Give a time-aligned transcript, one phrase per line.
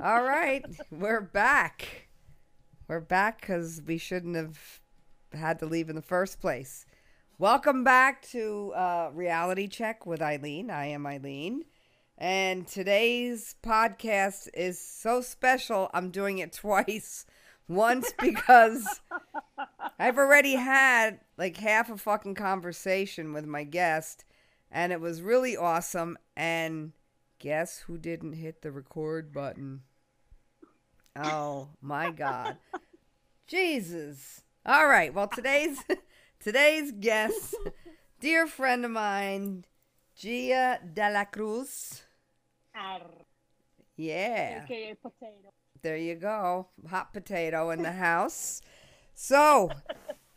[0.00, 2.08] All right, we're back.
[2.86, 4.80] We're back because we shouldn't have
[5.32, 6.86] had to leave in the first place.
[7.36, 10.70] Welcome back to uh, Reality Check with Eileen.
[10.70, 11.64] I am Eileen.
[12.16, 17.26] And today's podcast is so special, I'm doing it twice.
[17.66, 19.00] Once because
[19.98, 24.24] I've already had like half a fucking conversation with my guest,
[24.70, 26.16] and it was really awesome.
[26.36, 26.92] And
[27.38, 29.82] guess who didn't hit the record button?
[31.16, 32.56] Oh my God.
[33.46, 34.42] Jesus.
[34.66, 35.12] All right.
[35.12, 35.82] Well, today's
[36.40, 37.54] today's guest,
[38.20, 39.64] dear friend of mine,
[40.16, 42.02] Gia de la Cruz.
[42.74, 43.00] Arr,
[43.96, 44.62] Yeah.
[44.64, 45.52] AKA potato.
[45.82, 46.68] There you go.
[46.90, 48.60] Hot potato in the house.
[49.14, 49.70] So,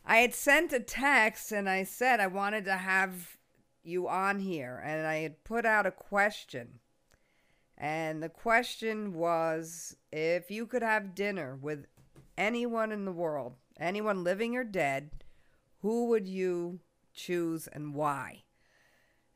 [0.04, 3.36] I had sent a text and I said I wanted to have
[3.84, 6.78] you on here and I had put out a question.
[7.82, 11.86] And the question was if you could have dinner with
[12.38, 15.10] anyone in the world, anyone living or dead,
[15.80, 16.80] who would you
[17.12, 18.44] choose and why?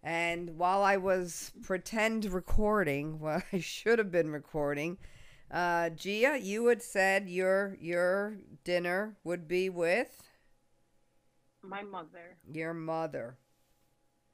[0.03, 4.99] And while I was pretend recording, well, I should have been recording,
[5.51, 10.23] uh, Gia, you had said your your dinner would be with
[11.63, 13.39] My mother, your mother.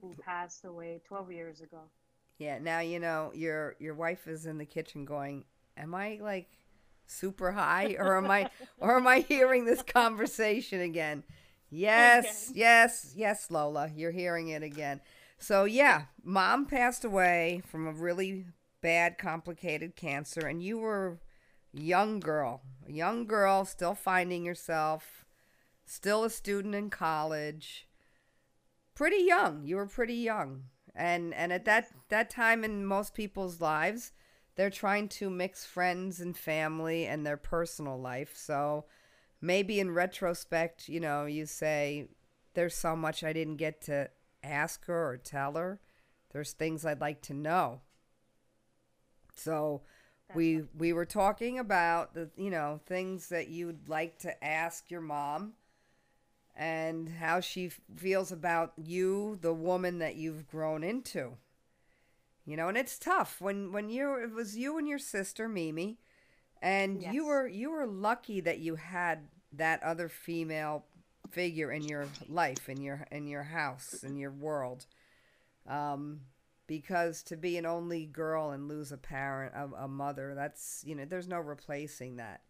[0.01, 1.91] who passed away 12 years ago.
[2.43, 5.45] Yeah, now you know your your wife is in the kitchen going,
[5.77, 6.49] "Am I like
[7.07, 11.23] super high or am I or am I hearing this conversation again?"
[11.71, 15.01] Yes, yes, yes, Lola, you're hearing it again.
[15.39, 18.47] So yeah, mom passed away from a really
[18.81, 21.21] bad complicated cancer and you were
[21.77, 25.25] a young girl, a young girl still finding yourself,
[25.87, 27.87] still a student in college.
[28.97, 29.65] Pretty young.
[29.65, 34.13] You were pretty young and and at that that time in most people's lives
[34.55, 38.33] they're trying to mix friends and family and their personal life.
[38.37, 38.85] So
[39.41, 42.09] maybe in retrospect you know you say
[42.55, 44.09] there's so much i didn't get to
[44.45, 45.81] ask her or tell her.
[46.33, 47.81] There's things i'd like to know.
[49.35, 49.83] So
[50.35, 55.01] we we were talking about the you know things that you'd like to ask your
[55.01, 55.55] mom
[56.55, 61.33] and how she f- feels about you, the woman that you've grown into.
[62.45, 65.99] You know, and it's tough when when you it was you and your sister Mimi,
[66.61, 70.85] and you were you were lucky that you had that other female
[71.31, 74.87] figure in your life, in your in your house, in your world.
[75.69, 76.23] Um,
[76.67, 80.95] because to be an only girl and lose a parent, a, a mother, that's you
[80.95, 82.41] know, there's no replacing that.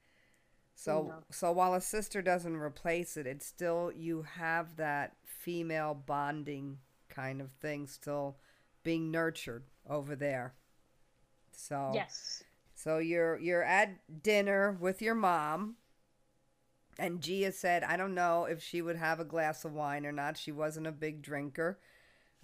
[0.74, 1.24] So No.
[1.30, 6.78] so while a sister doesn't replace it, it's still you have that female bonding
[7.08, 8.38] kind of thing still
[8.82, 10.54] being nurtured over there.
[11.52, 12.44] So Yes.
[12.74, 15.76] so you're you're at dinner with your mom
[16.98, 20.12] and Gia said, I don't know if she would have a glass of wine or
[20.12, 20.36] not.
[20.36, 21.78] She wasn't a big drinker.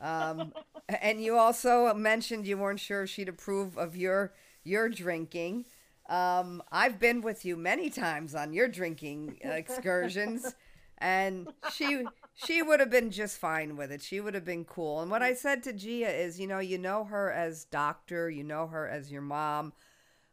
[0.00, 0.54] Um,
[0.88, 4.34] and you also mentioned you weren't sure she'd approve of your
[4.64, 5.66] your drinking.
[6.08, 10.54] Um, I've been with you many times on your drinking excursions,
[10.98, 12.04] and she
[12.34, 14.00] she would have been just fine with it.
[14.00, 15.00] She would have been cool.
[15.00, 18.44] And what I said to Gia is, you know, you know her as doctor, you
[18.44, 19.72] know her as your mom.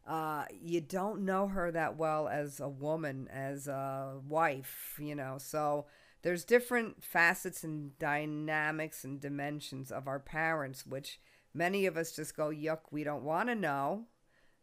[0.07, 5.37] Uh, you don't know her that well as a woman, as a wife, you know.
[5.39, 5.87] So
[6.21, 11.19] there's different facets and dynamics and dimensions of our parents, which
[11.55, 14.05] many of us just go, yuck, we don't want to know.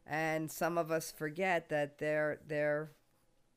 [0.07, 2.93] And some of us forget that they're they're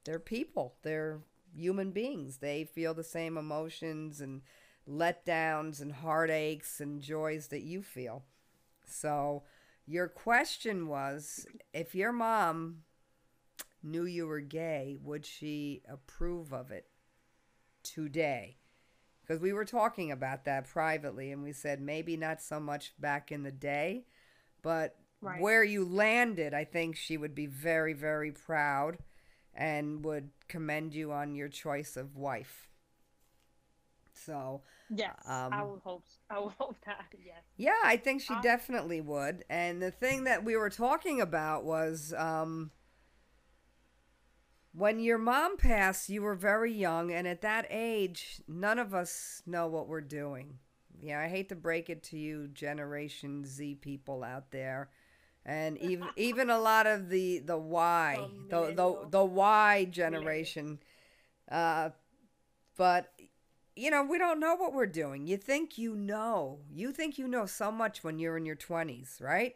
[0.04, 0.76] they're people.
[0.84, 1.22] They're
[1.56, 2.38] human beings.
[2.38, 4.42] They feel the same emotions and
[4.90, 8.24] letdowns and heartaches and joys that you feel.
[8.86, 9.44] So
[9.88, 12.84] your question was if your mom
[13.84, 16.88] knew you were gay, would she approve of it
[17.84, 18.58] today?
[19.22, 23.32] Because we were talking about that privately and we said maybe not so much back
[23.32, 24.06] in the day,
[24.62, 25.42] but Right.
[25.42, 28.98] where you landed, I think she would be very, very proud
[29.54, 32.70] and would commend you on your choice of wife.
[34.14, 35.16] So, Yes.
[35.26, 36.06] I Um, would hope.
[36.30, 37.06] I would hope that.
[37.24, 37.44] Yes.
[37.58, 39.44] yeah, I think she Uh, definitely would.
[39.50, 42.72] And the thing that we were talking about was um,
[44.74, 49.42] when your mom passed, you were very young, and at that age, none of us
[49.46, 50.60] know what we're doing.
[51.00, 54.90] Yeah, I hate to break it to you, Generation Z people out there,
[55.46, 59.10] and even even a lot of the the Y, The the the millennial.
[59.10, 60.80] the Y generation.
[61.50, 61.90] Uh,
[62.78, 63.12] but
[63.76, 65.28] you know, we don't know what we're doing.
[65.28, 66.60] You think you know.
[66.74, 69.56] You think you know so much when you're in your 20s, right?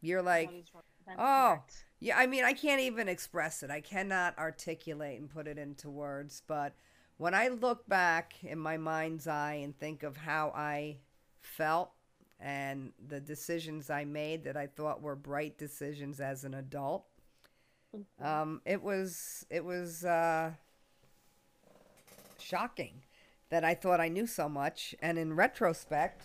[0.00, 0.84] You're like, One is right.
[1.06, 1.62] That's Oh.
[2.00, 3.70] Yeah, I mean, I can't even express it.
[3.70, 6.42] I cannot articulate and put it into words.
[6.46, 6.74] But
[7.16, 10.98] when I look back in my mind's eye and think of how I
[11.40, 11.92] felt
[12.40, 17.06] and the decisions I made that I thought were bright decisions as an adult,
[17.94, 18.24] Mhm.
[18.24, 20.52] um, it was it was uh,
[22.38, 23.02] shocking
[23.50, 24.94] that I thought I knew so much.
[25.00, 26.22] And in retrospect,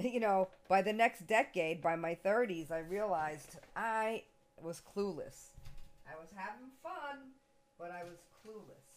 [0.00, 4.24] you know, by the next decade, by my 30s, I realized I
[4.60, 5.48] was clueless.
[6.06, 7.32] I was having fun,
[7.78, 8.91] but I was clueless.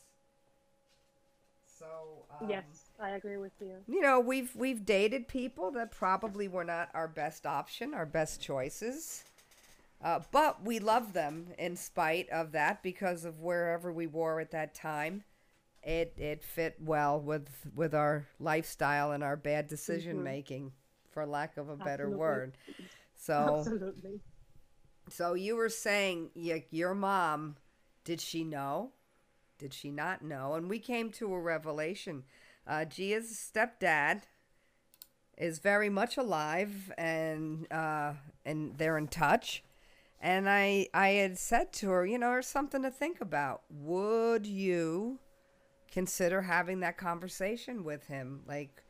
[1.78, 2.66] So um, yes,
[3.00, 3.78] I agree with you.
[3.88, 8.42] you know, we've we've dated people that probably were not our best option, our best
[8.42, 9.24] choices.
[10.04, 14.52] Uh, but we love them in spite of that because of wherever we were at
[14.52, 15.24] that time.
[15.84, 20.24] It it fit well with with our lifestyle and our bad decision Mhm.
[20.24, 20.74] making,
[21.12, 22.20] for lack of a better Absolutely.
[22.20, 22.58] word.
[23.16, 24.22] So Absolutely.
[25.10, 26.32] so you were saying
[26.72, 27.58] your mom,
[28.04, 28.92] did she know?
[29.58, 30.54] Did she not know?
[30.56, 32.24] And we came to a revelation.
[32.68, 34.24] Uh, Gia's stepdad
[35.38, 38.14] is very much alive, and uh,
[38.46, 39.64] and they're in touch.
[40.22, 43.62] And I I had said to her, you know, there's something to think about.
[43.70, 45.20] Would you
[45.92, 48.82] consider having that conversation with him, like?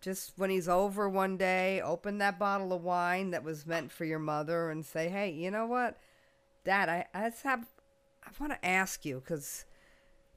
[0.00, 4.04] Just when he's over one day, open that bottle of wine that was meant for
[4.04, 5.98] your mother and say, "Hey, you know what,
[6.64, 6.88] Dad?
[6.88, 7.66] I just have,
[8.26, 9.64] I want to ask you because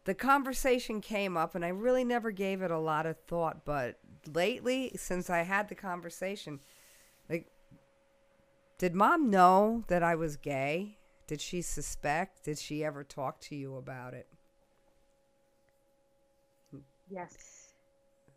[0.05, 3.65] the conversation came up and I really never gave it a lot of thought.
[3.65, 3.99] But
[4.31, 6.59] lately, since I had the conversation,
[7.29, 7.47] like,
[8.77, 10.97] did Mom know that I was gay?
[11.27, 12.43] Did she suspect?
[12.43, 14.27] Did she ever talk to you about it?
[17.09, 17.73] Yes.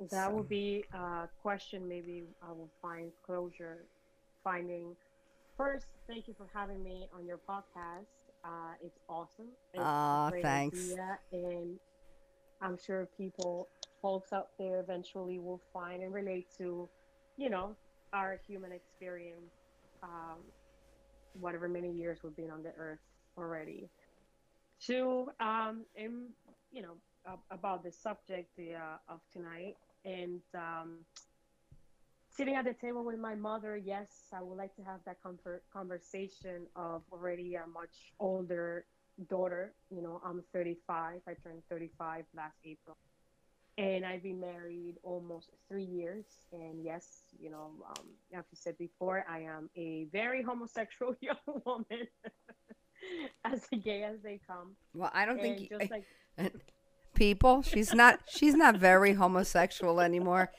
[0.00, 3.86] That So- would be a question maybe I will find closure
[4.42, 4.96] finding.
[5.56, 8.06] First, thank you for having me on your podcast.
[8.44, 9.48] Uh, it's awesome.
[9.72, 10.78] It's a thanks.
[10.78, 11.78] idea, and
[12.60, 13.68] I'm sure people,
[14.00, 16.88] folks out there eventually will find and relate to,
[17.36, 17.76] you know,
[18.12, 19.52] our human experience,
[20.02, 20.38] um,
[21.40, 22.98] whatever many years we've been on the earth
[23.38, 23.88] already.
[24.86, 26.30] To, um, and,
[26.72, 26.96] you know,
[27.26, 30.98] ab- about the subject uh, of tonight and um,
[32.32, 35.62] sitting at the table with my mother yes i would like to have that comfort
[35.72, 38.86] conversation of already a much older
[39.28, 42.96] daughter you know i'm 35 i turned 35 last april.
[43.78, 48.06] And i've been married almost three years and yes you know um,
[48.36, 52.08] as you said before i am a very homosexual young woman
[53.44, 54.76] as gay as they come.
[54.94, 56.06] Well, I don't and think just like
[57.26, 57.62] people.
[57.62, 58.20] She's not.
[58.28, 60.50] She's not very homosexual anymore.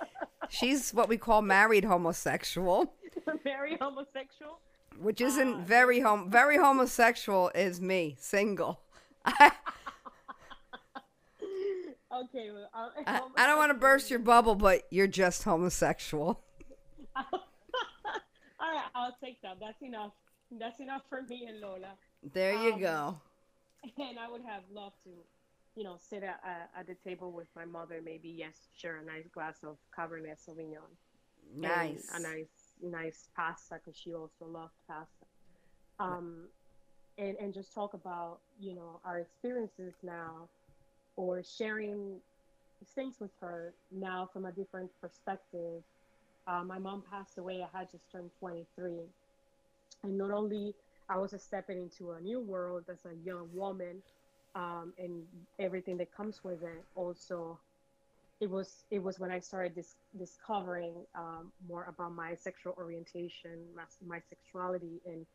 [0.50, 2.94] She's what we call married homosexual,
[3.44, 4.60] very homosexual
[5.00, 6.30] which isn't Ah, very hom.
[6.30, 8.80] Very homosexual is me, single.
[12.21, 16.42] okay well, I, I don't want to burst your bubble, but you're just homosexual.
[17.15, 20.12] all right i'll take that that's enough
[20.60, 21.92] that's enough for me and lola
[22.33, 23.18] There you Um, go.
[23.98, 25.12] and i would have loved to
[25.75, 29.06] you know sit at, uh, at the table with my mother maybe yes share a
[29.06, 30.92] nice glass of cabernet sauvignon.
[31.56, 32.10] Nice.
[32.14, 35.25] a nice nice pasta because she also loved pasta.
[36.00, 36.48] Um
[37.18, 40.50] and and just talk about you know our experiences now
[41.15, 42.20] or sharing
[42.96, 45.84] things with her now from a different perspective.
[46.48, 47.63] Uh, my mom passed away.
[47.63, 48.92] I had just turned 23
[50.03, 50.74] and not only
[51.10, 54.01] i was stepping into a new world as a young woman
[54.55, 55.24] um, and
[55.60, 57.60] everything that comes with it also
[58.41, 63.60] it was it was when I started dis- discovering um, more about my sexual orientation,
[63.75, 65.25] my, my sexuality, and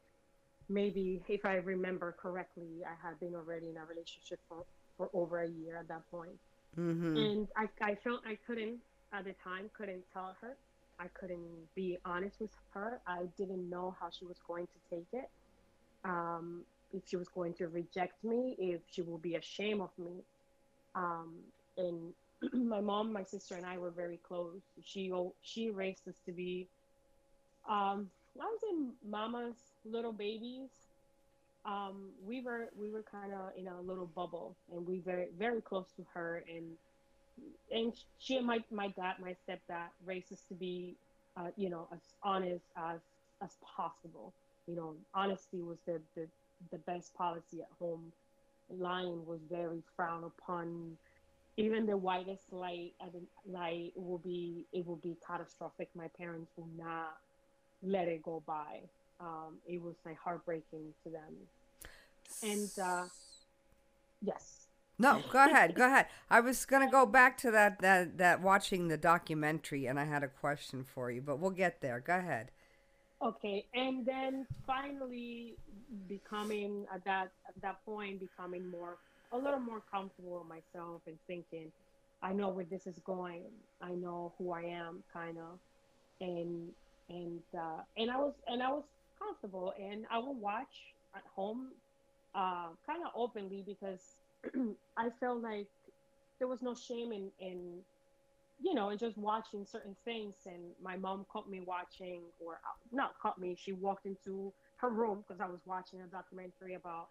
[0.68, 4.64] maybe if I remember correctly, I had been already in a relationship for,
[4.96, 6.38] for over a year at that point.
[6.78, 7.16] Mm-hmm.
[7.16, 8.76] and I, I felt I couldn't
[9.12, 10.58] at the time couldn't tell her,
[10.98, 13.00] I couldn't be honest with her.
[13.06, 15.30] I didn't know how she was going to take it,
[16.04, 20.24] um, if she was going to reject me, if she will be ashamed of me,
[20.94, 21.34] um,
[21.76, 22.12] and
[22.52, 24.62] my mom, my sister, and I were very close.
[24.82, 26.68] She she raised us to be,
[27.68, 30.70] um, I was in mama's little babies.
[31.64, 35.60] Um, we were we were kind of in a little bubble, and we very very
[35.60, 36.76] close to her, and
[37.70, 40.96] and she and my my dad, my stepdad, raised us to be,
[41.36, 43.00] uh, you know, as honest as
[43.42, 44.34] as possible.
[44.66, 46.28] You know, honesty was the the,
[46.70, 48.12] the best policy at home.
[48.70, 50.96] Lying was very frowned upon
[51.56, 52.92] even the whitest light
[53.50, 55.88] light will be it will be catastrophic.
[55.94, 57.16] My parents will not
[57.82, 58.80] let it go by.
[59.20, 61.34] um, it was like heartbreaking to them.
[62.42, 63.04] And uh,
[64.22, 64.66] yes,
[64.98, 65.74] No, go ahead.
[65.74, 66.06] Go ahead.
[66.30, 70.22] I was gonna go back to that that that watching the documentary, and I had
[70.22, 72.00] a question for you, but we'll get there.
[72.00, 72.50] Go ahead.
[73.24, 75.56] Okay, and then finally
[76.06, 78.98] becoming at that at that point becoming more
[79.32, 81.72] a little more comfortable with myself and thinking,
[82.22, 83.44] I know where this is going.
[83.82, 85.58] I know who I am, kind of,
[86.20, 86.70] and
[87.08, 88.84] and uh, and I was and I was
[89.18, 91.72] comfortable, and I would watch at home,
[92.36, 94.02] uh, kind of openly because
[94.96, 95.66] I felt like
[96.38, 97.82] there was no shame in in
[98.60, 100.34] you know, and just watching certain things.
[100.46, 104.90] And my mom caught me watching, or uh, not caught me, she walked into her
[104.90, 107.08] room because I was watching a documentary about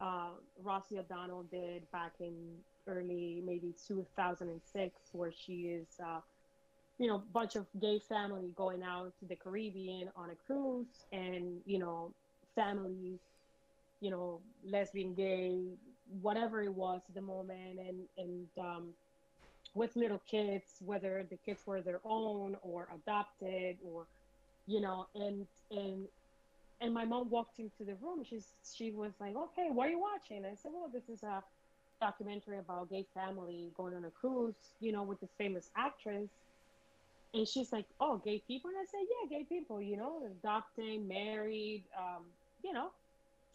[0.00, 0.30] uh,
[0.62, 2.34] Rosie O'Donnell did back in
[2.86, 6.20] early, maybe 2006, where she is, uh,
[6.98, 11.60] you know, bunch of gay family going out to the Caribbean on a cruise and,
[11.66, 12.12] you know,
[12.54, 13.20] families,
[14.00, 15.60] you know, lesbian, gay,
[16.22, 17.78] whatever it was at the moment.
[17.78, 18.88] And, and, um,
[19.76, 24.08] with little kids, whether the kids were their own or adopted or,
[24.66, 26.08] you know, and and
[26.80, 28.24] and my mom walked into the room.
[28.24, 31.44] She's she was like, "Okay, what are you watching?" I said, "Well, this is a
[32.00, 36.32] documentary about gay family going on a cruise, you know, with this famous actress."
[37.34, 39.82] And she's like, "Oh, gay people?" And I said, "Yeah, gay people.
[39.82, 42.92] You know, adopting, married, um, you know,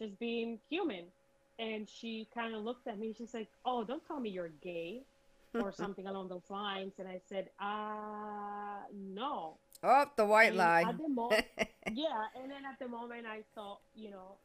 [0.01, 1.13] just being human."
[1.59, 3.13] And she kind of looked at me.
[3.13, 5.10] She's like, "Oh, don't tell me you're gay."
[5.53, 6.93] Or something along those lines.
[6.99, 9.57] And I said, uh, no.
[9.83, 10.85] Oh, the white And lie.
[10.87, 11.45] At the moment,
[11.93, 12.25] yeah.
[12.41, 14.35] And then at the moment, I thought, you know,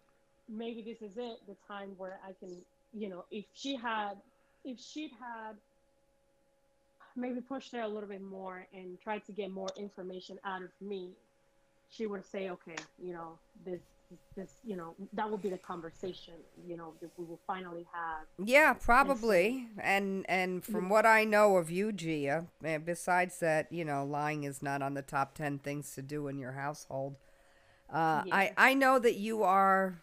[0.49, 2.57] maybe this is it, the time where I can,
[2.95, 4.15] you know, if she had,
[4.65, 5.57] if she'd had
[7.17, 10.71] maybe pushed her a little bit more and tried to get more information out of
[10.81, 11.11] me,
[11.91, 13.81] she would say, okay, you know, this,
[14.37, 16.35] this, you know, that will be the conversation,
[16.67, 18.27] you know, that we will finally have.
[18.47, 19.69] Yeah, probably.
[19.79, 24.45] And and from what I know of you, Gia, eh, besides that, you know, lying
[24.45, 27.17] is not on the top ten things to do in your household.
[27.93, 28.53] Uh, I Yeah.
[28.57, 30.03] I know that you are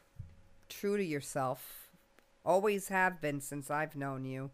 [0.69, 1.89] true to yourself.
[2.45, 4.51] Always have been since I've known you.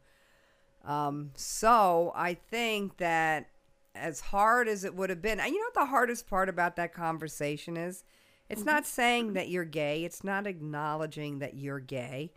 [0.83, 3.49] Um, so I think that
[3.95, 6.93] as hard as it would have been, you know what the hardest part about that
[6.93, 8.03] conversation is?
[8.49, 8.69] It's mm-hmm.
[8.69, 10.03] not saying that you're gay.
[10.03, 12.31] It's not acknowledging that you're gay.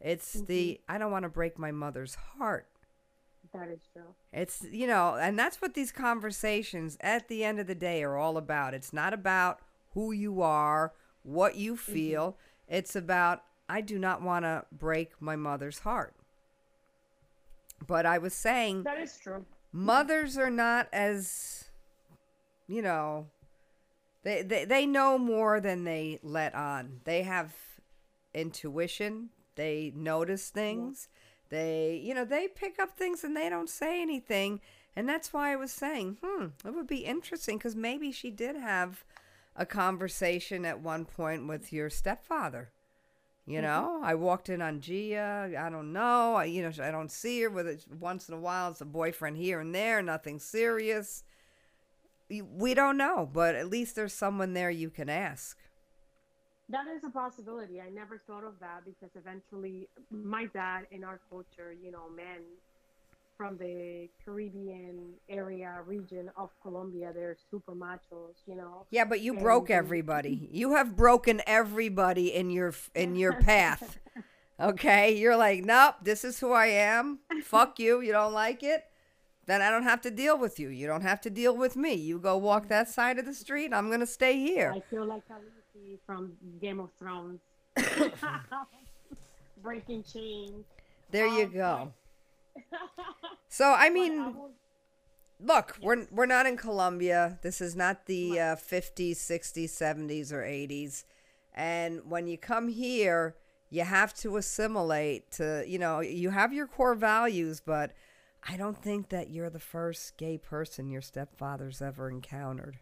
[0.00, 0.94] It's the mm-hmm.
[0.94, 2.66] I don't want to break my mother's heart.
[3.54, 4.14] That is true.
[4.32, 8.16] It's, you know, and that's what these conversations at the end of the day are
[8.16, 8.74] all about.
[8.74, 9.60] It's not about
[9.92, 10.92] who you are,
[11.22, 11.92] what you mm-hmm.
[11.92, 12.36] feel.
[12.68, 16.14] It's about, I do not want to break my mother's heart.
[17.86, 19.44] But I was saying, That is true.
[19.72, 21.64] mothers are not as,
[22.66, 23.26] you know,
[24.24, 27.00] they, they, they know more than they let on.
[27.04, 27.54] They have
[28.34, 31.08] intuition, they notice things.
[31.50, 34.60] They, you know, they pick up things and they don't say anything.
[34.96, 38.56] And that's why I was saying, hmm, it would be interesting because maybe she did
[38.56, 39.04] have
[39.54, 42.70] a conversation at one point with your stepfather.
[43.46, 45.52] You know, I walked in on Gia.
[45.58, 46.34] I don't know.
[46.34, 48.70] I, you know, I don't see her with it once in a while.
[48.70, 51.24] It's a boyfriend here and there, nothing serious.
[52.28, 55.58] We don't know, but at least there's someone there you can ask.
[56.70, 57.80] That is a possibility.
[57.80, 62.40] I never thought of that because eventually, my dad in our culture, you know, men
[63.36, 68.86] from the Caribbean area region of Colombia, they're super machos, you know.
[68.90, 70.48] Yeah, but you And- broke everybody.
[70.52, 73.98] You have broken everybody in your in your path.
[74.60, 75.16] Okay?
[75.16, 77.18] You're like, "Nope, this is who I am.
[77.42, 78.00] Fuck you.
[78.00, 78.84] You don't like it?
[79.46, 80.68] Then I don't have to deal with you.
[80.68, 81.94] You don't have to deal with me.
[81.94, 83.72] You go walk that side of the street.
[83.74, 87.40] I'm going to stay here." I feel like Khaleesi from Game of Thrones,
[89.62, 90.64] breaking chains.
[91.10, 91.92] There you Um, go.
[93.48, 94.32] So, I mean, I
[95.40, 97.38] look, we're we're not in Colombia.
[97.42, 101.04] This is not the uh, 50s, 60s, 70s, or 80s.
[101.54, 103.36] And when you come here,
[103.70, 107.92] you have to assimilate to, you know, you have your core values, but
[108.46, 112.78] I don't think that you're the first gay person your stepfather's ever encountered.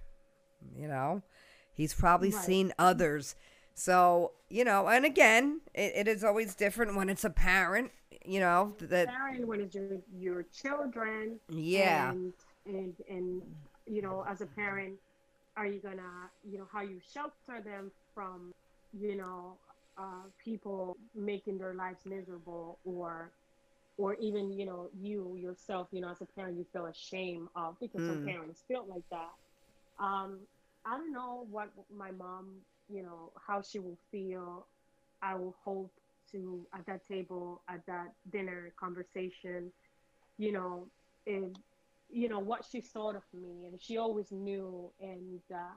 [0.74, 1.22] You know,
[1.72, 2.44] he's probably Right.
[2.44, 3.34] seen others.
[3.74, 7.90] So, you know, and again, it, it is always different when it's a parent,
[8.24, 12.10] you know, that, parent when it's your your children yeah.
[12.10, 12.32] and
[12.66, 13.42] and and
[13.86, 14.94] you know as a parent
[15.56, 18.52] are you gonna you know how you shelter them from
[18.92, 19.56] you know
[19.98, 23.32] uh, people making their lives miserable or
[23.96, 27.76] or even you know you yourself you know as a parent you feel ashamed of
[27.80, 28.26] because some Mm.
[28.26, 29.30] parents feel like that
[30.02, 30.46] um
[30.84, 34.68] i don't know what my mom you know, how she will feel.
[35.22, 35.92] I will hope
[36.32, 39.72] to at that table, at that dinner conversation,
[40.36, 40.90] you know,
[41.26, 41.56] and
[42.08, 45.74] you know what she thought of me, and she always knew, and uh,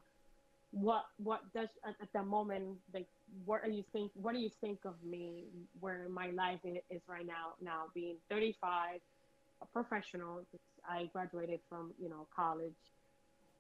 [0.72, 3.08] what what does at, at that moment like
[3.46, 5.46] what are you think what do you think of me
[5.80, 9.00] where my life is right now now being 35
[9.62, 10.42] a professional
[10.88, 12.94] i graduated from you know college.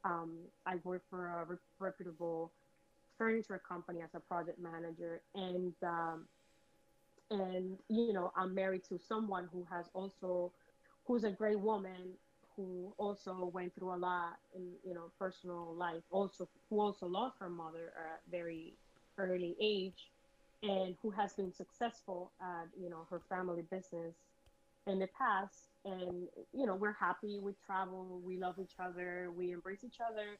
[0.04, 2.52] Um, i work for a reputable
[3.18, 6.26] furniture company as a project manager and um,
[7.32, 10.52] and you know i'm married to someone who has also
[11.06, 12.14] who's a great woman
[12.56, 17.38] who also went through a lot in you know personal life also who also lost
[17.40, 18.76] her mother a very
[19.18, 20.12] early age
[20.64, 24.16] and who has been successful at you know her family business
[24.88, 25.70] in the past.
[25.86, 30.38] And you know we're happy we travel we love each other we embrace each other.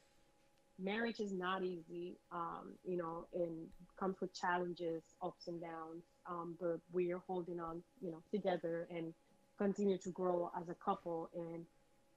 [0.78, 3.66] Marriage is not easy um, you know and
[3.98, 8.88] comes with challenges ups and downs um, but we are holding on you know together
[8.90, 9.14] and
[9.58, 11.30] continue to grow as a couple.
[11.34, 11.64] And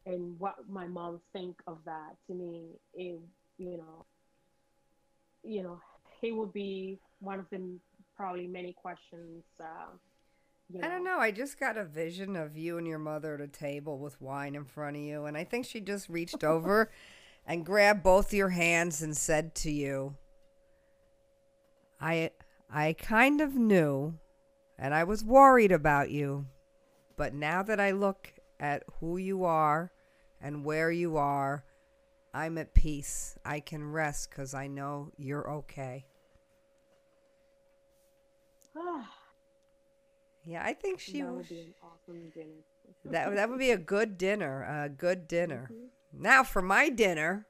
[0.05, 3.19] and what my mom think of that to me is
[3.57, 4.05] you know
[5.43, 5.79] you know
[6.21, 7.61] he will be one of the
[8.15, 9.87] probably many questions uh,
[10.69, 10.87] you know.
[10.87, 11.17] I don't know.
[11.17, 14.55] I just got a vision of you and your mother at a table with wine
[14.55, 16.91] in front of you, and I think she just reached over
[17.45, 20.15] and grabbed both your hands and said to you,
[21.99, 22.31] "I,
[22.69, 24.19] I kind of knew,
[24.77, 26.45] and I was worried about you,
[27.17, 29.91] but now that I look at who you are
[30.39, 31.63] and where you are,
[32.33, 33.37] I'm at peace.
[33.43, 36.05] I can rest because I know you're okay.
[40.45, 42.49] yeah, I think she that would be an awesome dinner.
[43.05, 44.63] that that would be a good dinner.
[44.63, 45.69] A good dinner.
[45.71, 46.23] Mm-hmm.
[46.23, 47.45] Now for my dinner,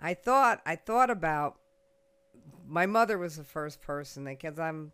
[0.00, 1.56] I thought I thought about
[2.66, 4.92] my mother was the first person because I'm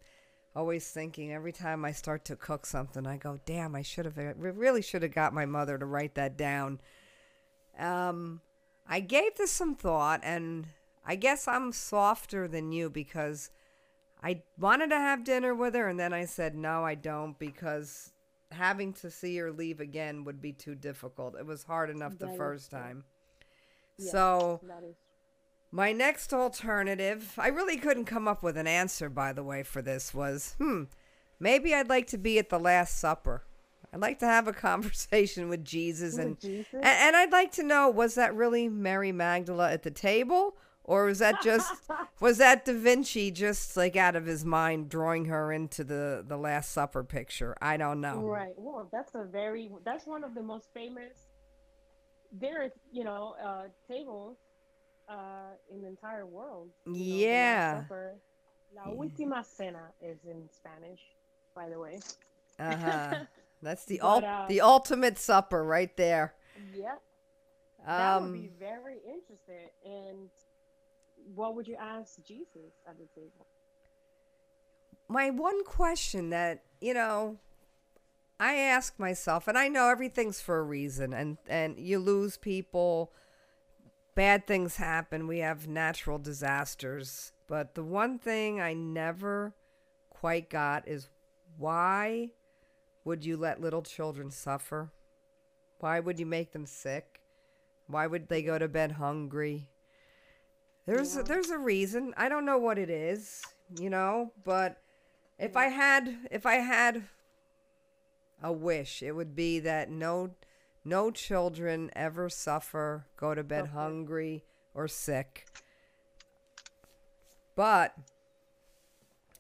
[0.55, 4.19] always thinking every time I start to cook something, I go, damn, I should have,
[4.37, 6.81] really should have got my mother to write that down.
[7.79, 8.41] Um,
[8.89, 10.67] I gave this some thought, and
[11.07, 13.51] I guess I'm softer than you because
[14.23, 18.13] I wanted to have dinner with her, and then I said, no, I don't, because
[18.51, 21.37] having to see her leave again would be too difficult.
[21.39, 23.05] It was hard enough the first time.
[23.99, 24.61] Yes, so
[25.71, 29.83] my next alternative, I really couldn't come up with an answer, by the way, for
[29.83, 30.85] this was, hmm,
[31.39, 33.45] maybe I'd like to be at the Last Supper.
[33.93, 36.73] I'd like to have a conversation with Jesus, and, Jesus?
[36.73, 40.57] and and I'd like to know was that really Mary Magdala at the table,
[40.89, 41.71] or was that just
[42.21, 46.37] was that Da Vinci just like out of his mind drawing her into the the
[46.37, 47.55] Last Supper picture?
[47.61, 48.21] I don't know.
[48.23, 48.55] Right.
[48.57, 51.13] Well, that's a very that's one of the most famous.
[52.33, 54.37] There, you know, uh, tables
[55.09, 56.71] uh, in the entire world.
[56.87, 57.85] yeah.
[58.75, 61.01] La última cena is in Spanish,
[61.55, 61.99] by the way.
[62.59, 63.15] Uh huh.
[63.63, 66.35] That's the ul- uh, the ultimate supper right there.
[66.75, 67.01] Yep.
[67.87, 69.71] That um, would be very interesting.
[69.85, 70.29] And
[71.35, 73.47] what would you ask Jesus at the table?
[75.09, 77.39] My one question that you know,
[78.39, 83.13] I ask myself, and I know everything's for a reason, and and you lose people
[84.19, 85.29] bad things happen.
[85.29, 87.31] We have natural disasters.
[87.47, 89.55] But the one thing I never
[90.11, 91.09] quite got is
[91.57, 92.31] why
[93.05, 94.91] would you let little children suffer?
[95.79, 97.21] Why would you make them sick?
[97.87, 99.69] Why would they go to bed hungry?
[100.89, 101.21] There's yeah.
[101.21, 102.15] a, there's a reason.
[102.17, 103.43] I don't know what it is,
[103.79, 104.81] you know, but
[105.39, 107.05] if I had if I had
[108.43, 110.31] a wish, it would be that no
[110.87, 115.47] no children ever suffer, go to bed hungry or sick.
[117.55, 117.95] But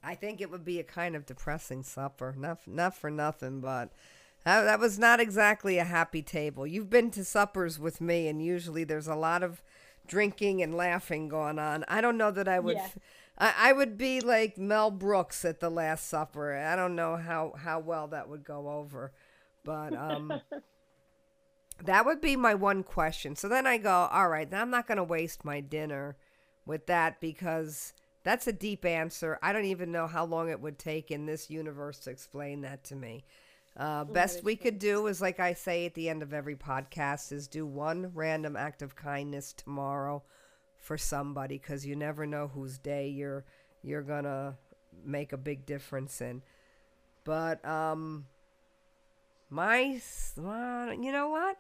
[0.05, 2.35] I think it would be a kind of depressing supper.
[2.37, 3.91] Not, not for nothing, but
[4.45, 6.67] that, that was not exactly a happy table.
[6.67, 9.63] You've been to suppers with me, and usually there's a lot of
[10.09, 11.85] drinking and laughing going on.
[11.89, 12.77] I don't know that I would.
[12.77, 12.89] Yeah.
[13.39, 16.57] I, I would be like Mel Brooks at the Last Supper.
[16.57, 19.13] I don't know how, how well that would go over.
[19.65, 20.41] But um,
[21.85, 23.37] That would be my one question.
[23.37, 26.17] So then I go, all right, then I'm not going to waste my dinner
[26.67, 27.93] with that because
[28.25, 29.39] that's a deep answer.
[29.43, 32.83] I don't even know how long it would take in this universe to explain that
[32.85, 33.25] to me.
[33.79, 37.31] Uh, best we could do is, like I say at the end of every podcast,
[37.31, 40.23] is do one random act of kindness tomorrow
[40.77, 43.45] for somebody because you never know whose day you're
[43.83, 44.57] you're gonna
[45.05, 46.43] make a big difference in.
[47.23, 48.27] But um,
[49.49, 50.01] my,
[50.37, 51.59] you know what?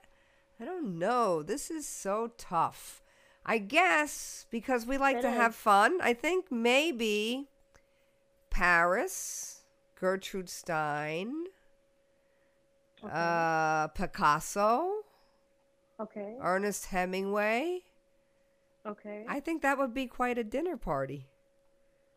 [0.61, 1.43] I don't know.
[1.43, 3.03] This is so tough.
[3.47, 7.49] I guess because we like to have fun, I think maybe
[8.51, 9.63] Paris,
[9.99, 11.45] Gertrude Stein,
[13.05, 13.13] Okay.
[13.15, 14.91] uh, Picasso,
[16.01, 16.37] okay.
[16.41, 17.83] Ernest Hemingway.
[18.87, 19.25] Okay.
[19.29, 21.29] I think that would be quite a dinner party.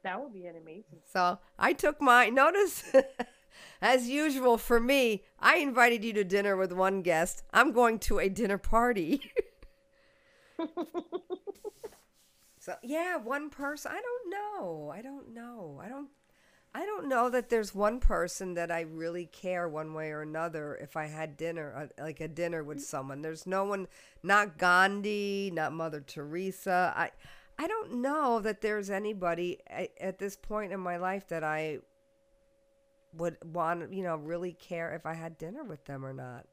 [0.04, 1.02] that would be an amazing.
[1.06, 2.84] So I took my notice.
[3.82, 7.44] As usual for me, I invited you to dinner with one guest.
[7.54, 9.22] I'm going to a dinner party.
[12.60, 13.92] so yeah, one person.
[13.94, 14.92] I don't know.
[14.94, 15.80] I don't know.
[15.84, 16.10] I don't.
[16.74, 20.76] I don't know that there's one person that I really care one way or another
[20.76, 23.22] if I had dinner, uh, like a dinner with someone.
[23.22, 23.88] There's no one,
[24.24, 26.94] not Gandhi, not Mother Teresa.
[26.96, 27.12] I,
[27.60, 29.60] I don't know that there's anybody
[30.00, 31.80] at this point in my life that I
[33.18, 36.46] would want, you know, really care if I had dinner with them or not.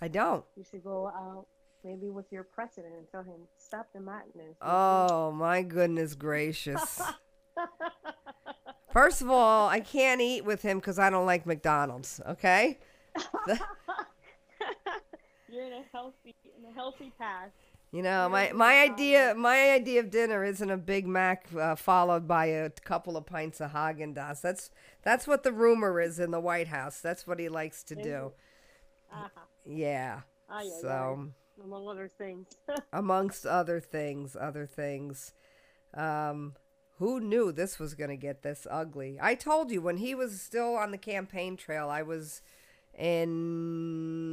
[0.00, 0.44] I don't.
[0.56, 1.46] You should go out
[1.84, 4.56] maybe with your president and tell him stop the madness.
[4.62, 7.00] Oh my goodness gracious.
[8.92, 12.20] First of all, I can't eat with him because I don't like McDonald's.
[12.28, 12.78] Okay.
[15.48, 17.50] You're in a healthy in a healthy path.
[17.92, 22.28] You know, my my idea my idea of dinner isn't a Big Mac uh, followed
[22.28, 24.40] by a couple of pints of Haagen Dazs.
[24.42, 24.70] That's
[25.02, 27.00] that's what the rumor is in the White House.
[27.00, 28.32] That's what he likes to do.
[29.12, 29.40] Uh-huh.
[29.66, 30.20] Yeah.
[30.48, 30.88] Ay, ay, So,
[31.28, 32.46] ay, among other things.
[32.92, 35.32] amongst other things, other things,
[35.94, 36.54] um,
[37.00, 39.18] who knew this was going to get this ugly?
[39.20, 42.42] I told you when he was still on the campaign trail, I was
[42.96, 44.28] in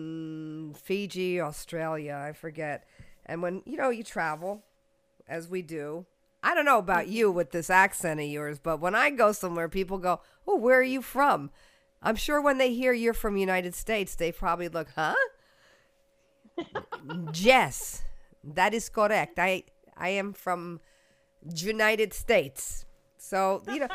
[0.77, 2.85] Fiji, Australia, I forget.
[3.25, 4.63] And when, you know, you travel,
[5.29, 6.05] as we do,
[6.43, 9.69] I don't know about you with this accent of yours, but when I go somewhere,
[9.69, 11.51] people go, Oh, where are you from?
[12.01, 15.15] I'm sure when they hear you're from United States, they probably look, Huh?
[17.33, 18.03] yes,
[18.43, 19.39] that is correct.
[19.39, 19.63] I
[19.95, 20.81] I am from
[21.53, 22.85] United States.
[23.17, 23.87] So, you know,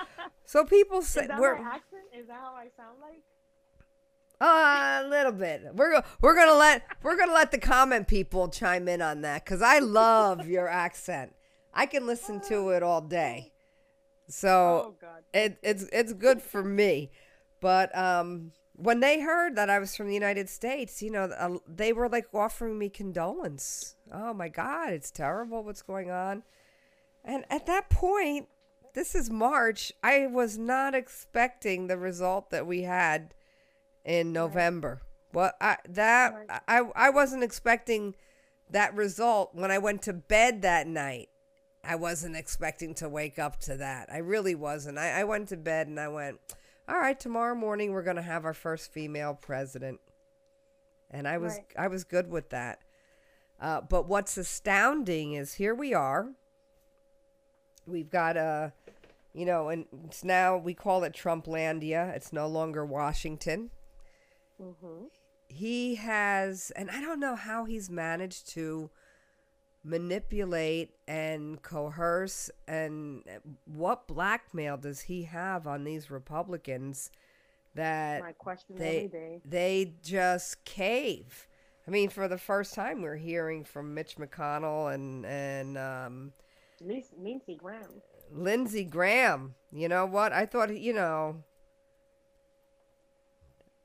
[0.44, 2.02] so people say Is that we're my accent?
[2.16, 3.22] Is that how I sound like?
[4.40, 5.62] uh, a little bit.
[5.74, 9.46] We're we're going to let we're to let the comment people chime in on that
[9.46, 11.34] cuz I love your accent.
[11.72, 13.52] I can listen to it all day.
[14.28, 14.50] So,
[14.88, 15.22] Oh God.
[15.32, 17.10] it, it's it's good for me.
[17.60, 21.92] But um, when they heard that I was from the United States, you know, they
[21.92, 23.94] were like offering me condolence.
[24.12, 26.42] Oh my God, it's terrible what's going on.
[27.24, 28.48] And at that point,
[28.94, 29.92] this is March.
[30.02, 33.34] I was not expecting the result that we had
[34.04, 35.02] in November.
[35.32, 36.34] Well, I, that
[36.68, 38.14] I I wasn't expecting
[38.70, 41.28] that result when I went to bed that night.
[41.84, 44.08] I wasn't expecting to wake up to that.
[44.12, 44.98] I really wasn't.
[44.98, 46.38] I, I went to bed and I went,
[46.88, 50.00] all right, tomorrow morning we're going to have our first female president.
[51.10, 51.64] And I was Right.
[51.78, 52.80] I was good with that.
[53.60, 56.32] Uh, but what's astounding is here we are.
[57.86, 58.72] We've got a,
[59.34, 62.14] you know, and it's now we call it Trumplandia.
[62.14, 63.70] It's no longer Washington
[64.62, 65.06] Mm-hmm.
[65.48, 68.90] he has and i don't know how he's managed to
[69.82, 73.24] manipulate and coerce and
[73.64, 77.10] what blackmail does he have on these republicans
[77.74, 81.48] that My question they they just cave
[81.88, 86.32] i mean for the first time we're hearing from mitch mcconnell and and um
[86.84, 88.02] Lindsey Graham.
[88.30, 91.42] lindsey graham you know what i thought you know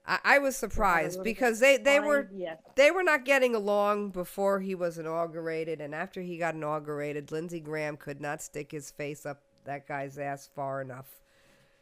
[0.06, 2.58] I, I was surprised because they, they were Yes.
[2.76, 7.60] they were not getting along before he was inaugurated, and after he got inaugurated, Lindsey
[7.60, 11.20] Graham could not stick his face up that guy's ass far enough.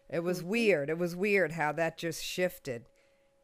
[0.10, 0.89] It was weird.
[0.89, 2.86] It was weird how that just shifted.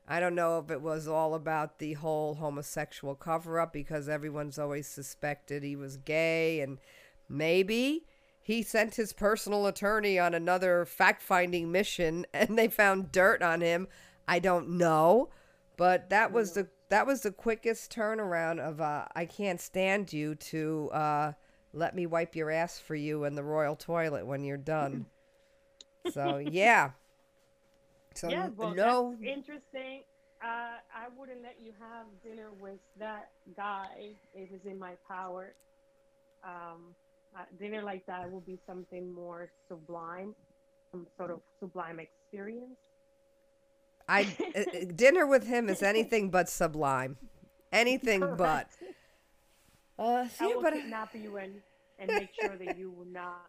[0.08, 4.58] I don't know if it was all about the whole homosexual cover up because everyone's
[4.60, 6.80] always suspected he was gay, and
[7.32, 8.06] maybe
[8.41, 13.62] he sent his personal attorney on another fact finding mission and they found dirt on
[13.62, 13.88] him.
[14.28, 15.30] I don't know.
[15.78, 20.36] But that was the that was the quickest turnaround of uh, I can't stand you
[20.36, 21.32] to uh,
[21.74, 25.06] let me wipe your ass for you in the royal toilet when you're done.
[26.12, 26.91] so yeah.
[28.13, 30.02] So yeah, well, no, that's interesting.
[30.44, 35.54] Uh, I wouldn't let you have dinner with that guy if it's in my power.
[36.44, 36.94] Um,
[37.38, 40.36] uh, dinner like that will be something more sublime,
[40.91, 42.78] some sort of sublime experience.
[44.08, 47.17] I uh, uh, dinner with him is anything but sublime,
[47.72, 48.67] anything but.
[48.80, 48.96] Correct.
[50.00, 51.54] Uh, I see, will but kidnap you and,
[52.00, 53.46] and make sure that you will not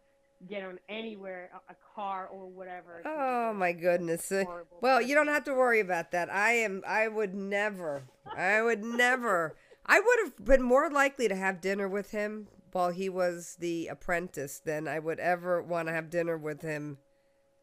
[0.49, 3.01] get on anywhere, a, a car or whatever.
[3.05, 4.31] Oh my goodness.
[4.31, 4.45] Uh,
[4.81, 6.31] Well, you don't have to worry about that.
[6.31, 8.05] I am I would never
[8.37, 9.55] I would never
[9.87, 13.87] I would have been more likely to have dinner with him while he was the
[13.89, 16.99] apprentice than I would ever want to have dinner with him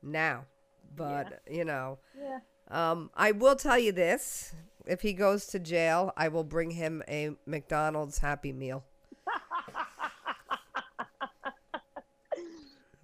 [0.02, 0.45] now.
[0.95, 2.39] But, you know, Yeah.
[2.69, 4.54] um, I will tell you this.
[4.86, 8.84] If he goes to jail, I will bring him a McDonald's Happy Meal.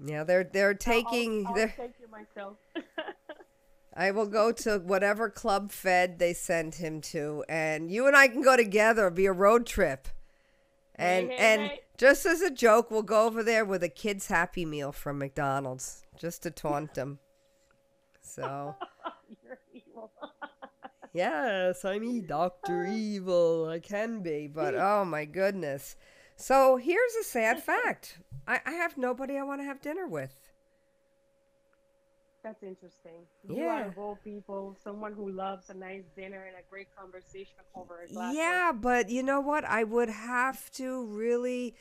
[0.04, 2.58] Yeah, they're they're taking I'll, I'll they're take you myself.
[3.94, 8.28] I will go to whatever club fed they send him to, and you and I
[8.28, 9.06] can go together.
[9.08, 10.10] It'll be a road trip,
[10.96, 11.80] and Hey, hey, and hey.
[11.98, 16.04] Just as a joke, we'll go over there with a kid's Happy Meal from McDonald's
[16.18, 17.20] just to taunt them.
[18.22, 18.76] So
[19.44, 20.12] You're evil.
[21.14, 23.68] yes, I'm Doctor Evil.
[23.70, 25.96] I can be, but oh my goodness.
[26.36, 30.45] So here's a sad fact: I, I have nobody I want to have dinner with.
[32.46, 33.26] That's interesting.
[33.50, 33.82] You Yeah.
[33.82, 38.02] are of all people, someone who loves a nice dinner and a great conversation over
[38.04, 38.30] a glass.
[38.30, 39.66] of- Yeah, but you know what?
[39.66, 41.76] I would have to really.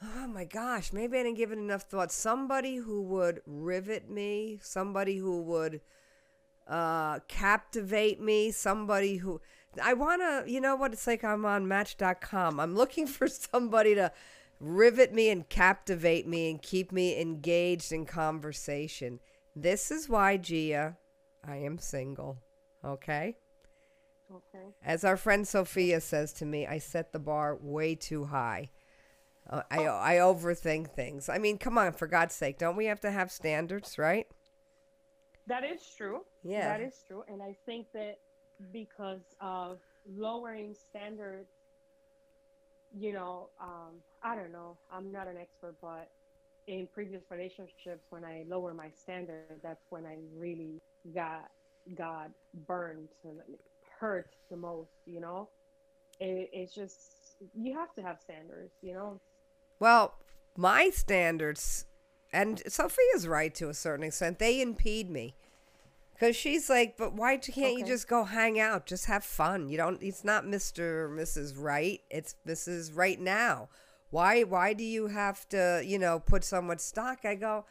[0.00, 2.12] Oh my gosh, maybe I didn't give it enough thought.
[2.12, 5.80] Somebody who would rivet me, somebody who would
[6.68, 9.40] uh, captivate me, somebody who.
[9.82, 10.92] I want to, you know what?
[10.92, 12.60] It's like I'm on Match.com.
[12.60, 14.12] I'm looking for somebody to
[14.60, 19.18] rivet me and captivate me and keep me engaged in conversation.
[19.56, 20.96] This is why, Gia,
[21.46, 22.38] I am single.
[22.84, 23.36] Okay?
[24.30, 24.64] Okay.
[24.84, 28.70] As our friend Sophia says to me, I set the bar way too high.
[29.48, 31.28] Uh, I I overthink things.
[31.28, 34.26] I mean, come on, for God's sake, don't we have to have standards, right?
[35.46, 36.22] That is true.
[36.42, 36.66] Yeah.
[36.66, 37.22] That is true.
[37.28, 38.18] And I think that
[38.72, 39.78] because of
[40.16, 41.50] lowering standards,
[42.96, 46.08] you know, um, I don't know, I'm not an expert, but
[46.66, 50.80] in previous relationships, when I lower my standard, that's when I really
[51.14, 51.50] got
[51.96, 52.30] got
[52.66, 53.38] burned and
[53.98, 55.48] hurt the most, you know?
[56.20, 57.00] It, it's just,
[57.54, 59.20] you have to have standards, you know?
[59.80, 60.14] Well,
[60.56, 61.86] my standards,
[62.32, 65.34] and Sophia's right to a certain extent, they impede me.
[66.14, 68.86] Because she's like, but why can't you just go hang out?
[68.86, 69.68] Just have fun.
[69.68, 70.78] You don't, it's not Mr.
[70.78, 71.54] or Mrs.
[71.56, 72.02] Right.
[72.08, 72.92] It's Mrs.
[72.94, 73.68] Right now.
[74.14, 77.24] Why, why do you have to, you know, put so much stock?
[77.24, 77.64] I go,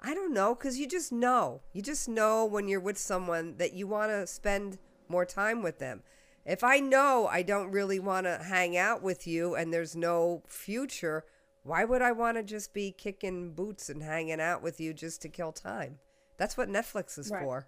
[0.00, 0.54] I don't know.
[0.54, 1.60] Because you just know.
[1.72, 5.80] You just know when you're with someone that you want to spend more time with
[5.80, 6.04] them.
[6.46, 10.44] If I know I don't really want to hang out with you and there's no
[10.46, 11.24] future,
[11.64, 15.20] why would I want to just be kicking boots and hanging out with you just
[15.22, 15.98] to kill time?
[16.36, 17.42] That's what Netflix is Right.
[17.42, 17.66] for.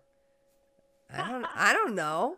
[1.13, 2.37] I don't I don't know.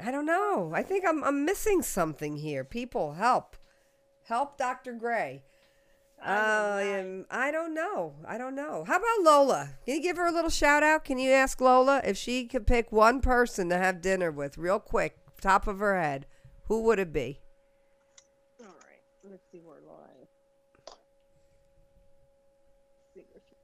[0.00, 0.72] I don't know.
[0.74, 2.64] I think I'm I'm missing something here.
[2.64, 3.56] People, help.
[4.24, 4.92] Help Dr.
[4.92, 5.42] Gray.
[6.20, 8.14] I know, Um, I don't know.
[8.26, 8.84] I don't know.
[8.86, 9.70] How about Lola?
[9.84, 11.04] Can you give her a little shout out?
[11.04, 14.80] Can you ask Lola if she could pick one person to have dinner with, real
[14.80, 16.26] quick, top of her head?
[16.64, 17.40] Who would it be?
[18.60, 20.28] All right, let's see where Laura is.
[23.14, 23.56] See where she-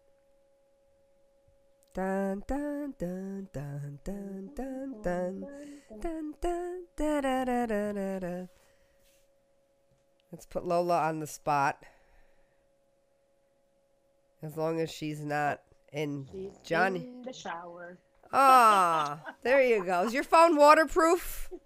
[1.92, 5.23] Dun dun dun dun dun dun dun dun
[10.34, 11.84] Let's put Lola on the spot.
[14.42, 15.60] As long as she's not
[15.92, 17.06] in She's Johnny.
[17.06, 17.98] in the shower.
[18.32, 20.02] Ah, there you go.
[20.02, 21.50] Is your phone waterproof?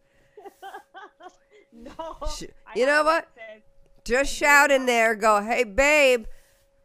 [1.73, 3.29] No, Sh- I you know what?
[4.05, 5.15] Just shout in there.
[5.15, 6.25] Go, hey, babe,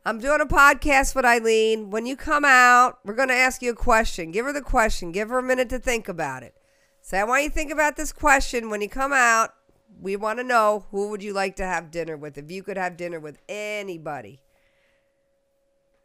[0.05, 1.89] I'm doing a podcast with Eileen.
[1.89, 4.31] When you come out, we're going to ask you a question.
[4.31, 5.11] Give her the question.
[5.11, 6.53] Give her a minute to think about it.
[7.01, 8.69] Say, I want you to think about this question.
[8.69, 9.55] When you come out,
[9.99, 12.77] we want to know who would you like to have dinner with if you could
[12.77, 14.41] have dinner with anybody.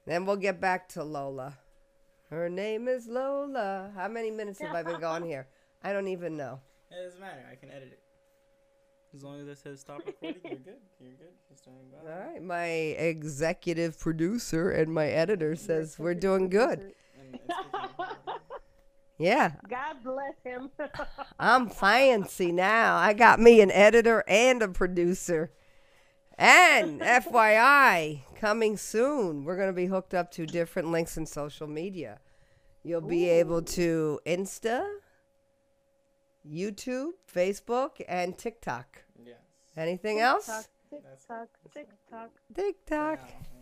[0.07, 1.59] Then we'll get back to Lola.
[2.31, 3.90] Her name is Lola.
[3.94, 5.48] How many minutes have I been going here?
[5.83, 6.61] I don't even know.
[6.90, 7.44] It doesn't matter.
[7.51, 8.01] I can edit it.
[9.14, 10.81] As long as it says stop recording, you're good.
[11.01, 11.33] You're good.
[11.48, 12.29] Just doing All well.
[12.29, 16.92] right, my executive producer and my editor says we're doing good.
[19.18, 19.26] And it's kicking.
[19.26, 20.70] Yeah, God bless him.
[21.38, 22.96] I'm fancy now.
[22.96, 25.50] I got me an editor and a producer.
[26.38, 31.66] And FYI, coming soon, we're going to be hooked up to different links in social
[31.66, 32.20] media.
[32.85, 34.87] You'll be able to Insta,
[36.48, 39.02] YouTube, Facebook, and TikTok.
[39.24, 39.37] yes.
[39.76, 40.46] Anything else?
[40.90, 42.64] TikTok, TikTok, tick.
[42.64, 43.18] TikTok.
[43.20, 43.59] Yeah, yeah.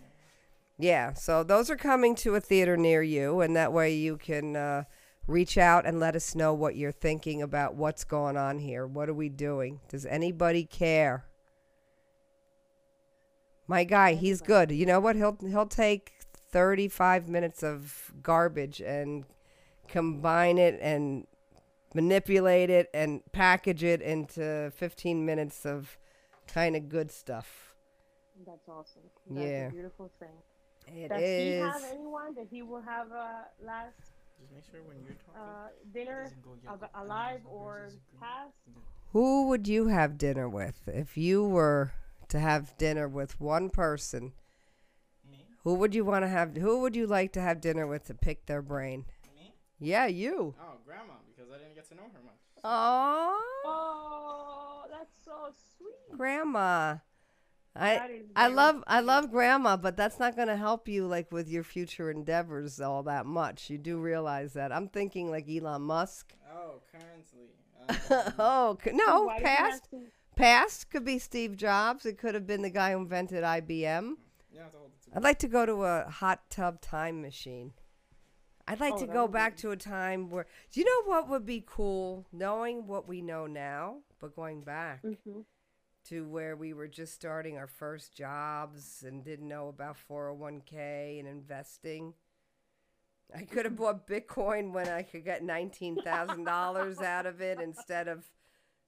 [0.79, 4.55] Yeah, so those are coming to a theater near you, and that way you can
[4.55, 4.85] uh,
[5.27, 8.87] reach out and let us know what you're thinking about what's going on here.
[8.87, 9.81] What are we doing?
[9.89, 11.25] Does anybody care?
[13.67, 14.71] My guy, he's good.
[14.71, 15.17] You know what?
[15.17, 16.13] He'll he'll take
[16.53, 19.25] 35 minutes of garbage and
[19.89, 21.27] combine it and
[21.95, 25.99] manipulate it and package it into 15 minutes of
[26.47, 27.75] kind of good stuff.
[28.47, 29.03] That's awesome.
[29.31, 29.69] That's Yeah.
[29.69, 30.43] a beautiful thing.
[30.87, 33.97] It Does he have anyone that he will have a last
[34.39, 36.79] Just make sure when you're talking, uh, dinner doesn't go yellow.
[36.95, 37.89] av- alive or
[38.21, 38.55] past?
[39.13, 41.93] Who would you have dinner with if you were
[42.29, 44.33] to have dinner with one person?
[45.31, 45.39] Me?
[45.65, 46.57] Who would you want to have?
[46.57, 49.07] Who would you like to have dinner with to pick their brain?
[49.35, 49.53] Me?
[49.79, 50.55] Yeah, you.
[50.61, 52.35] Oh, grandma, because I didn't get to know her much.
[52.65, 56.17] Oh, Oh, that's so sweet.
[56.17, 56.97] grandma.
[57.79, 61.49] I I love I love grandma, but that's not going to help you like with
[61.49, 63.69] your future endeavors all that much.
[63.71, 64.73] You do realize that.
[64.73, 66.35] I'm thinking like Elon Musk.
[66.53, 67.51] Oh, currently.
[68.11, 69.89] Um, oh, no, Why did you past.
[70.35, 72.05] Past could be Steve Jobs.
[72.05, 74.15] It could have been the guy who invented IBM.
[74.53, 77.73] yeah, it's all the I'd like to go to a hot tub time machine.
[78.69, 80.47] I'd like Oh, to go would be- back to a time where.
[80.73, 82.27] Do you know what would be cool?
[82.33, 85.45] Knowing what we know now, but going back Mhm.
[86.09, 91.27] To where we were just starting our first jobs and didn't know about 401k and
[91.29, 92.15] investing.
[93.35, 98.25] I could have bought Bitcoin when I could get $19,000 out of it instead of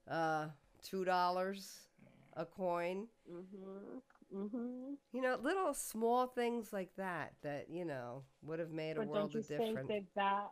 [0.09, 0.47] uh,
[0.83, 1.81] $2
[2.37, 3.09] a coin.
[3.29, 4.01] Mhm.
[4.33, 4.97] Mhm.
[5.13, 9.35] You know, little small things like that that, you know, would have made a world
[9.35, 9.89] of difference.
[9.89, 10.51] think that that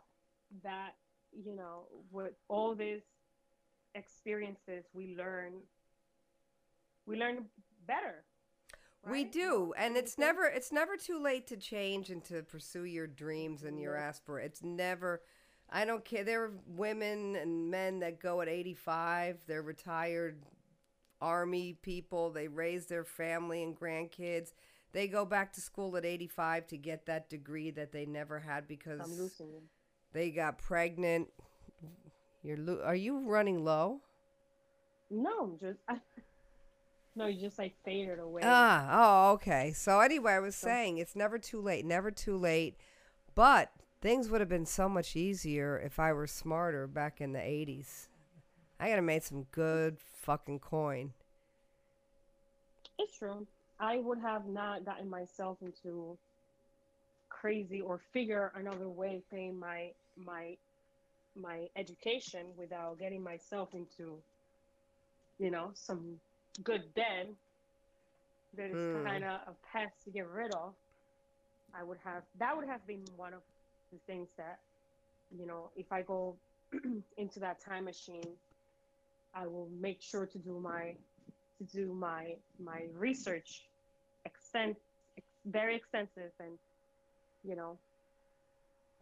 [0.63, 0.93] that
[1.45, 3.03] you know with all these
[3.95, 5.53] experiences we learn
[7.07, 7.47] we learn
[7.87, 8.25] better.
[9.09, 13.07] We do, and it's never it's never too late to change and to pursue your
[13.07, 14.53] dreams and your aspirations.
[14.55, 15.23] It's never.
[15.71, 16.25] I don't care.
[16.25, 19.39] There are women and men that go at 85.
[19.47, 20.43] They're retired
[21.21, 22.31] army people.
[22.31, 24.53] They raise their family and grandkids.
[24.93, 28.67] They go back to school at 85 to get that degree that they never had
[28.67, 29.63] because I'm losing you.
[30.13, 31.29] they got pregnant.
[32.43, 34.01] You're lo- are you running low?
[35.11, 35.99] No, just I,
[37.17, 38.43] no, you just like faded away.
[38.45, 39.73] Ah, oh, okay.
[39.75, 42.77] So anyway, I was saying it's never too late, never too late.
[43.35, 47.39] But things would have been so much easier if I were smarter back in the
[47.39, 48.09] 80s.
[48.79, 51.13] I have made some good fucking coin.
[52.99, 53.47] It's true.
[53.81, 56.17] I would have not gotten myself into
[57.29, 60.57] crazy or figure another way paying my my
[61.35, 64.17] my education without getting myself into
[65.39, 66.19] you know some
[66.63, 67.29] good debt
[68.57, 69.05] that is Hmm.
[69.05, 70.75] kind of a pest to get rid of.
[71.75, 73.43] I would have that would have been one of
[73.93, 74.61] the things that
[75.37, 76.39] you know if I go
[77.17, 78.37] into that time machine,
[79.35, 80.95] I will make sure to do my
[81.59, 83.69] to do my my research
[84.25, 84.77] extent
[85.19, 86.59] ex- very extensive and
[87.45, 87.79] you know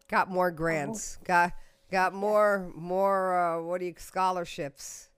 [0.07, 1.17] Got more grants.
[1.23, 1.53] Got
[1.91, 5.09] got more more uh, what do you scholarships.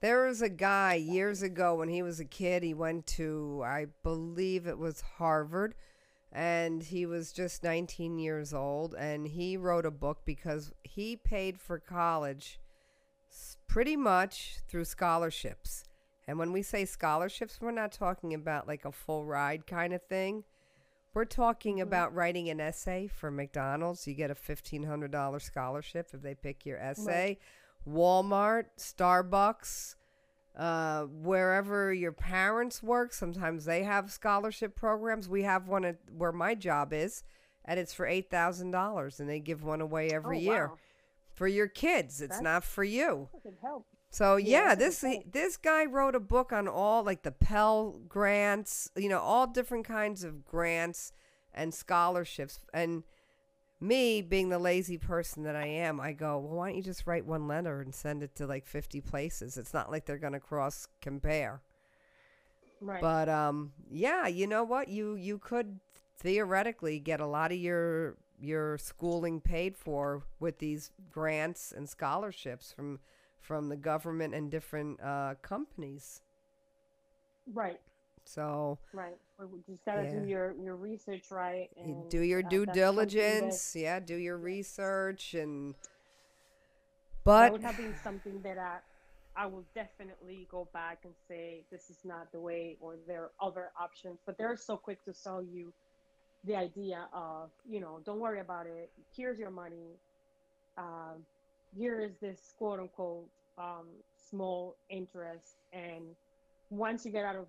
[0.00, 2.62] There was a guy years ago when he was a kid.
[2.62, 5.74] He went to I believe it was Harvard,
[6.32, 8.94] and he was just 19 years old.
[8.94, 12.60] And he wrote a book because he paid for college
[13.66, 15.84] pretty much through scholarships.
[16.26, 20.02] And when we say scholarships, we're not talking about like a full ride kind of
[20.02, 20.44] thing.
[21.14, 21.88] We're talking mm-hmm.
[21.88, 24.06] about writing an essay for McDonald's.
[24.06, 27.38] You get a $1,500 scholarship if they pick your essay.
[27.86, 29.94] Walmart, Starbucks,
[30.56, 35.28] uh, wherever your parents work, sometimes they have scholarship programs.
[35.28, 37.22] We have one at where my job is,
[37.64, 40.78] and it's for $8,000, and they give one away every oh, year wow,
[41.32, 42.20] for your kids.
[42.20, 43.28] It's That's- not for you.
[43.32, 45.30] that could help So Yeah, yeah, this what I'm saying.
[45.32, 49.86] this guy wrote a book on all like the Pell grants, you know, all different
[49.86, 51.12] kinds of grants
[51.54, 52.58] and scholarships.
[52.72, 53.04] And
[53.80, 57.06] me being the lazy person that I am, I go, well, why don't you just
[57.06, 59.56] write one letter and send it to like 50 places?
[59.56, 61.62] It's not like they're going to cross compare.
[62.80, 64.88] right But um, yeah, you know what?
[64.88, 65.80] You you could
[66.16, 72.72] theoretically get a lot of your your schooling paid for with these grants and scholarships
[72.72, 73.00] from
[73.40, 76.22] from the government and different uh, companies.
[77.52, 77.80] right
[78.28, 80.20] So right we just gotta Yeah.
[80.20, 83.74] do your your research right you and do your uh, due that- diligence.
[83.74, 85.74] Yeah, do your research and.
[85.74, 88.78] that But would have been something that I,
[89.34, 93.32] I will definitely go back and say this is not the way or there are
[93.40, 94.18] other options.
[94.26, 95.72] But they're so quick to sell you
[96.44, 98.90] the idea of, you know, don't worry about it.
[99.16, 99.96] Here's your money.
[100.76, 101.24] Um,
[101.76, 103.86] here is this quote unquote um,
[104.30, 105.56] small interest.
[105.72, 106.04] And
[106.70, 107.46] once you get out of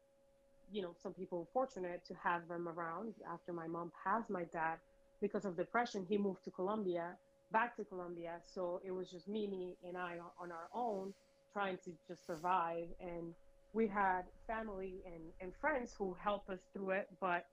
[0.71, 4.77] you know some people fortunate to have them around after my mom passed my dad
[5.21, 7.17] because of depression he moved to colombia
[7.53, 8.41] back to colombia.
[8.55, 11.15] So it was just mimi and i on our own
[11.53, 12.89] trying to just survive.
[13.01, 13.35] And
[13.73, 17.45] we had family and, and friends who helped us through it but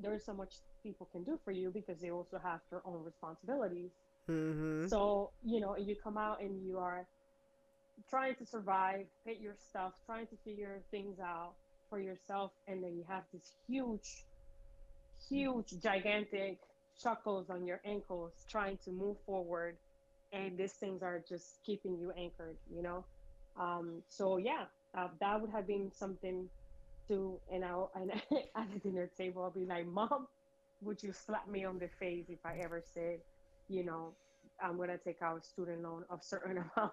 [0.00, 3.90] there's so much people can do for you because they also have their own responsibilities.
[4.28, 4.88] Mm-hmm.
[4.88, 7.06] so, you know, you come out and you are
[8.08, 11.52] trying to survive, pay your stuff, trying to figure things out
[11.90, 14.24] for yourself, and then you have this huge,
[15.28, 16.58] huge, gigantic
[17.00, 19.76] shackles on your ankles trying to move forward,
[20.32, 23.04] and these things are just keeping you anchored, you know?
[23.58, 24.64] Um, so, yeah,
[24.96, 26.48] uh, that would have been something
[27.08, 28.10] to, and, I'll, and
[28.56, 30.26] at the dinner table, I'll be like, Mom,
[30.82, 33.20] would you slap me on the face if I ever said,
[33.68, 34.12] you know,
[34.62, 36.92] I'm gonna take out a student loan of certain amount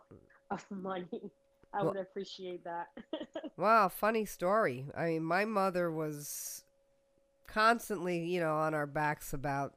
[0.49, 1.31] of money.
[1.73, 2.89] I Well- would appreciate that.
[3.57, 4.85] Wow, funny story.
[4.95, 6.63] I mean, my mother was
[7.47, 9.73] constantly, you know, on our backs about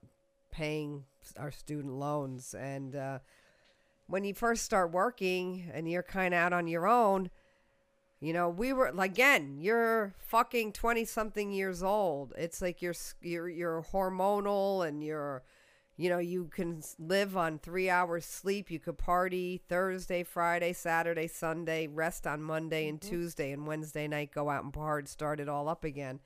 [0.54, 1.04] paying
[1.36, 2.54] our student loans.
[2.54, 3.18] And uh,
[4.06, 7.30] when you first start working and you're kind of out on your own,
[8.20, 12.32] you know, we were like, again, you're fucking 20 something years old.
[12.38, 15.42] It's like you're, you're, you're hormonal and you're,
[15.96, 18.70] you know, you can live on three hours sleep.
[18.70, 23.08] You could party Thursday, Friday, Saturday, Sunday, rest on Monday and Mhm.
[23.08, 26.20] Tuesday, and Wednesday night go out and party, start it all up again.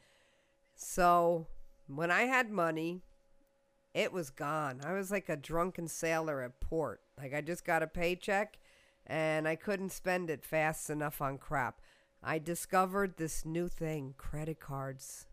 [0.77, 1.47] So
[1.89, 3.03] when I had money,
[3.99, 4.81] it was gone.
[4.85, 7.01] I was like a drunken sailor at port.
[7.19, 8.59] Like I just got a paycheck
[9.07, 11.81] and I couldn't spend it fast enough on crap.
[12.23, 15.27] I discovered this new thing credit cards.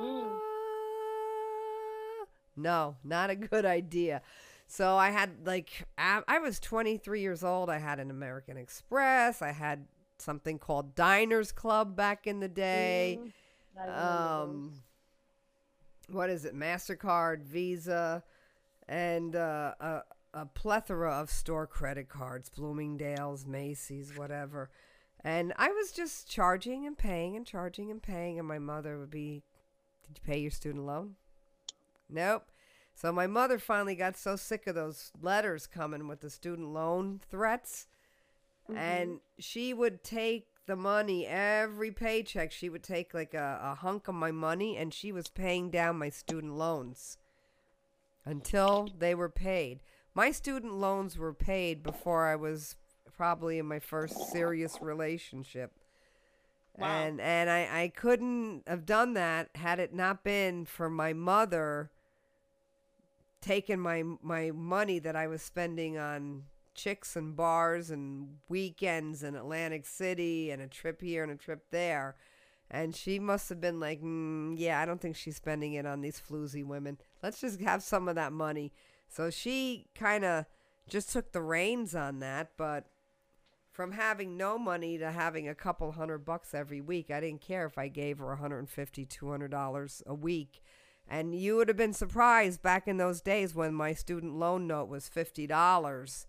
[0.00, 0.24] Mm.
[0.36, 2.24] Ah,
[2.56, 4.22] No, not a good idea.
[4.66, 7.70] So I had like I was 23 years old.
[7.70, 9.42] I had an American Express.
[9.42, 9.86] I had
[10.18, 13.18] something called Diners Club back in the day.
[13.20, 14.82] Mm, Um,
[16.10, 16.54] what is it?
[16.54, 18.22] Mastercard, Visa,
[18.88, 20.02] and uh, a
[20.32, 24.68] a plethora of store credit cards, Bloomingdale's, Macy's, whatever.
[25.22, 29.10] And I was just charging and paying and charging and paying, and my mother would
[29.10, 29.42] be,
[30.06, 31.16] "Did you pay your student loan?"
[32.08, 32.50] Nope.
[32.94, 37.20] So my mother finally got so sick of those letters coming with the student loan
[37.30, 37.86] threats.
[38.68, 38.76] Mhm.
[38.78, 44.08] and she would take the money every paycheck she would take like a, a hunk
[44.08, 47.18] of my money and she was paying down my student loans
[48.24, 49.80] until they were paid
[50.14, 52.76] my student loans were paid before i was
[53.16, 55.72] probably in my first serious relationship
[56.76, 56.86] Wow.
[56.88, 61.92] and and I, I couldn't have done that had it not been for my mother
[63.40, 69.34] taking my my money that I was spending on chicks and bars and weekends in
[69.34, 72.16] Atlantic City and a trip here and a trip there.
[72.70, 76.00] And she must have been like, mm, yeah, I don't think she's spending it on
[76.00, 76.98] these floozy women.
[77.22, 78.72] Let's just have some of that money.
[79.08, 80.46] So she kind of
[80.88, 82.52] just took the reins on that.
[82.56, 82.86] But
[83.70, 87.66] from having no money to having a couple hundred bucks every week, I didn't care
[87.66, 88.68] if I gave her $150,
[89.08, 90.62] $200 a week.
[91.06, 94.88] And you would have been surprised back in those days when my student loan note
[94.88, 96.26] was $50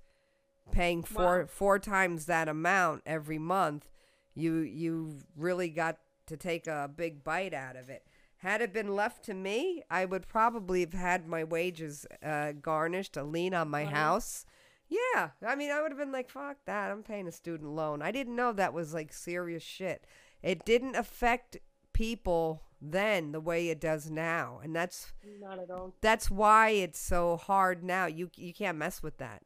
[0.72, 1.46] paying four Wow.
[1.48, 3.90] four times that amount every month,
[4.34, 5.98] you you really got
[6.28, 8.06] to take a big bite out of it.
[8.38, 13.18] Had it been left to me, I would probably have had my wages uh, garnished,
[13.18, 13.94] a lien on my Right.
[13.94, 14.46] house.
[14.88, 16.92] Yeah, I mean, I would have been like, "Fuck that!
[16.92, 20.06] I'm paying a student loan." I didn't know that was like serious shit.
[20.44, 21.58] It didn't affect
[21.94, 25.96] people then the way it does now, and that's Not at all.
[26.02, 28.06] that's why it's so hard now.
[28.06, 29.42] You you can't mess with that.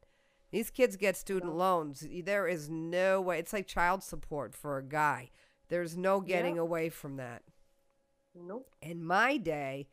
[0.52, 2.06] These kids get student loans.
[2.24, 3.40] There is no way.
[3.40, 5.30] It's like child support for a guy.
[5.68, 6.62] There's no getting Yeah.
[6.62, 7.44] away from that.
[8.34, 8.74] Nope.
[8.82, 9.90] In my day,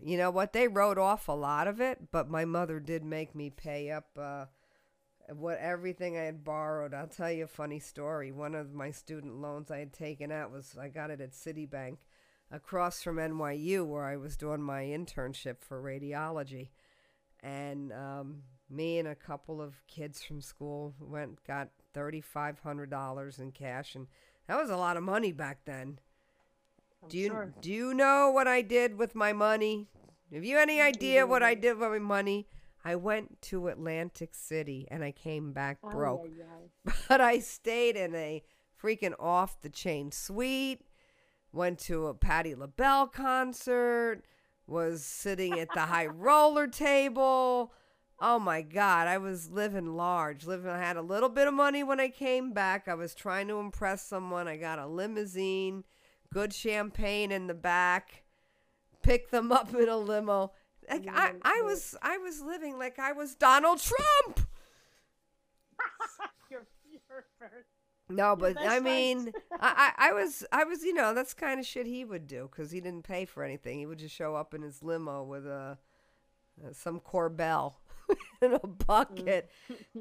[0.00, 0.52] you know what?
[0.52, 4.10] They wrote off a lot of it, but my mother did make me pay up
[4.16, 4.46] uh,
[5.34, 6.94] what everything I had borrowed.
[6.94, 8.30] I'll tell you a funny story.
[8.32, 11.98] One of my student loans I had taken out was I got it at Citibank
[12.50, 16.68] across from NYU where I was doing my internship for radiology.
[17.40, 18.42] And um,
[18.72, 24.06] me and a couple of kids from school went got $3500 in cash and
[24.48, 25.98] that was a lot of money back then.
[27.02, 27.54] I'm Do you sure.
[27.60, 29.88] do you know what I did with my money?
[30.32, 32.46] Have you any idea what I did with my money?
[32.84, 36.26] I went to Atlantic City and I came back broke.
[36.26, 36.92] ay.
[37.08, 38.42] But I stayed in a
[38.82, 40.82] freaking off the chain suite.
[41.52, 44.22] went to a Patti LaBelle concert,
[44.66, 47.72] was sitting at the high roller table.
[48.24, 50.46] Oh my God, I was living large.
[50.46, 52.86] Living, I had a little bit of money when I came back.
[52.86, 54.46] I was trying to impress someone.
[54.46, 55.82] I got a limousine,
[56.32, 58.22] good champagne in the back,
[59.02, 60.52] picked them up in a limo.
[60.88, 64.48] Like I, I was, I was living like I was Donald Trump.
[66.48, 67.24] your, your.
[68.08, 71.66] No, but I mean, I, I, I was, I was, you know, that's kind of
[71.66, 73.80] shit he would do because he didn't pay for anything.
[73.80, 75.76] He would just show up in his limo with a,
[76.64, 77.74] uh, some Korbel
[78.42, 79.50] in a bucket.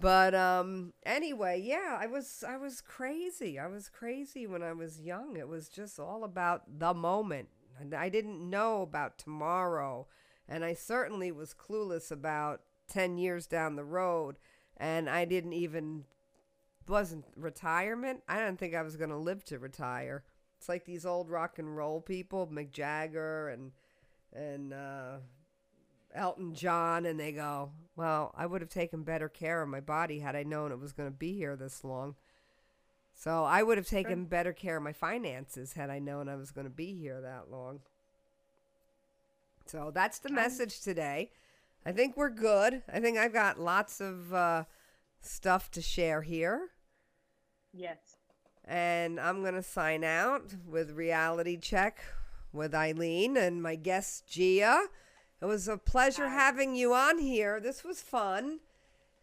[0.00, 3.58] But um, anyway, yeah, I was, I was crazy.
[3.58, 5.36] I was crazy when I was young.
[5.36, 7.48] It was just all about the moment.
[7.80, 10.06] And I didn't know about tomorrow,
[10.48, 14.36] and I certainly was clueless about ten years down the road.
[14.76, 16.04] And I didn't even
[16.88, 18.22] wasn't retirement.
[18.28, 20.24] I didn't think I was going to live to retire.
[20.58, 23.72] It's like these old rock and roll people, Mick Jagger and
[24.32, 25.18] and uh,
[26.18, 30.18] Elton John, and they go, "Well, I would have taken better care of my body
[30.18, 32.16] had I known it was going to be here this long."
[33.14, 36.52] So I would have taken better care of my finances had I known I was
[36.52, 37.80] going to be here that long.
[39.66, 41.32] So that's the message today.
[41.84, 42.82] I think we're good.
[42.92, 44.64] I think I've got lots of uh,
[45.20, 46.68] stuff to share here.
[47.72, 48.16] Yes.
[48.64, 51.98] And I'm going to sign out with Reality Check
[52.52, 54.86] with Eileen and my guest, Gia.
[55.40, 57.60] It was a pleasure having you on here.
[57.60, 58.60] This was fun.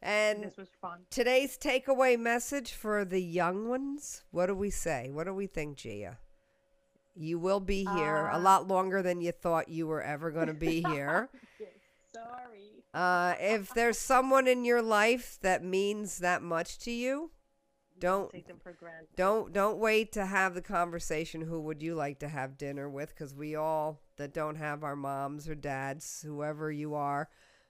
[0.02, 1.00] And This was fun.
[1.10, 5.10] today's takeaway message for the young ones what do we say?
[5.12, 6.20] What do we think, Gia?
[7.16, 10.48] You will be here a Uh, lot longer than you thought you were ever going
[10.48, 11.30] to be here.
[12.14, 12.84] Sorry.
[12.94, 17.32] Uh, if there's someone in your life that means that much to you,
[17.98, 19.08] don't take them for granted.
[19.16, 21.42] don't don't wait to have the conversation.
[21.42, 23.10] Who would you like to have dinner with?
[23.10, 27.30] Because we all that don't have our moms or dads, whoever you are,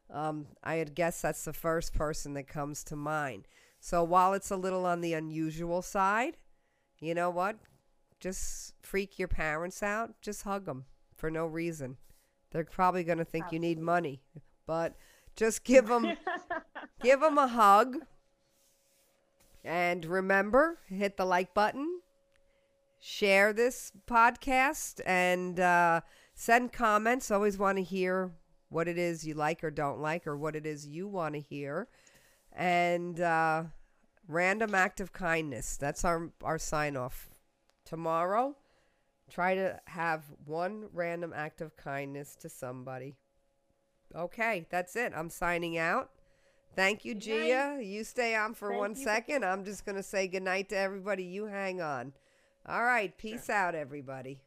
[0.10, 3.48] um, I would guess that's the first person that comes to mind.
[3.80, 6.38] So while it's a little on the unusual side,
[7.00, 7.58] you know what?
[8.20, 10.22] Just freak your parents out.
[10.22, 10.86] Just hug them
[11.16, 11.98] for no reason.
[12.52, 14.22] They're probably going to think you need money,
[14.66, 14.96] but
[15.36, 16.14] just give them
[17.04, 17.98] give them a hug.
[19.64, 22.00] And remember, hit the like button,
[23.00, 26.02] share this podcast, and uh,
[26.36, 27.32] send comments.
[27.32, 28.32] Always want to hear
[28.70, 31.42] what it is you like or don't like, or what it is you want to
[31.42, 31.88] hear.
[32.52, 33.64] And uh,
[34.28, 35.78] random act of kindness.
[35.78, 37.30] That's our, our sign off.
[37.86, 38.56] Tomorrow,
[39.30, 43.16] try to have one random act of kindness to somebody.
[44.16, 45.14] Okay, that's it.
[45.16, 46.10] I'm signing out.
[46.76, 47.80] Thank you, Good Gia.
[47.82, 51.24] You stay on for Thank one for- I'm just going to say goodnight to everybody.
[51.24, 52.14] You hang on.
[52.68, 53.16] All right.
[53.18, 54.40] Peace out, everybody.